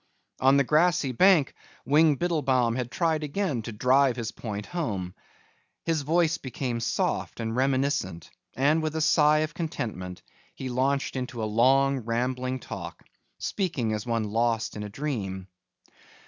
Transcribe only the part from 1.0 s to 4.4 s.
bank Wing Biddlebaum had tried again to drive his